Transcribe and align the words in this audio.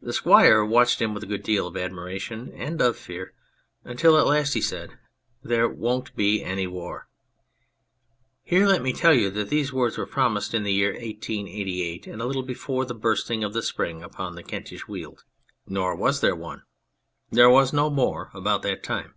The 0.00 0.12
Squire 0.12 0.64
watched 0.64 1.02
him 1.02 1.14
with 1.14 1.24
a 1.24 1.26
good 1.26 1.42
deal 1.42 1.66
of 1.66 1.76
admiration 1.76 2.52
and 2.54 2.80
of 2.80 2.96
fear, 2.96 3.34
until 3.82 4.16
at 4.16 4.24
last 4.24 4.52
he 4.52 4.60
said, 4.60 4.96
"There 5.42 5.68
won't 5.68 6.14
be 6.14 6.44
any 6.44 6.68
war." 6.68 7.08
Here 8.44 8.68
let 8.68 8.82
me 8.82 8.92
tell 8.92 9.12
you 9.12 9.30
that 9.30 9.48
these 9.48 9.72
words 9.72 9.98
were 9.98 10.06
pronounced 10.06 10.54
in 10.54 10.62
the 10.62 10.72
year 10.72 10.92
1888, 10.92 12.06
and 12.06 12.22
a 12.22 12.26
little 12.26 12.44
before 12.44 12.84
the 12.84 12.94
bursting 12.94 13.42
of 13.42 13.52
the 13.52 13.62
spring 13.64 14.00
upon 14.00 14.36
the 14.36 14.44
Kentish 14.44 14.86
Weald. 14.86 15.24
64 15.24 15.24
On 15.24 15.26
a 15.26 15.26
Prophet 15.26 15.74
Nor 15.74 15.96
was 15.96 16.20
there 16.20 16.36
one. 16.36 16.62
There 17.32 17.50
was 17.50 17.72
no 17.72 17.88
war 17.88 18.30
about 18.34 18.62
that 18.62 18.84
time. 18.84 19.16